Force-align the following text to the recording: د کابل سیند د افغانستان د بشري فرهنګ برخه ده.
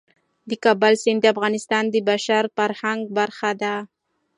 د 0.49 0.51
کابل 0.63 0.93
سیند 1.03 1.19
د 1.21 1.25
افغانستان 1.33 1.83
د 1.89 1.95
بشري 2.09 2.49
فرهنګ 2.57 3.01
برخه 3.17 3.49
ده. 3.61 3.75